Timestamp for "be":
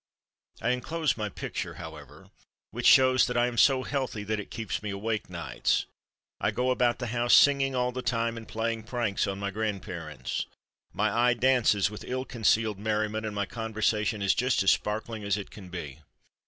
15.69-15.99